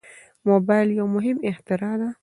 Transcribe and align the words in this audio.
موبایل 0.49 0.89
یو 0.99 1.07
مهم 1.15 1.37
اختراع 1.51 1.95
ده. 2.01 2.09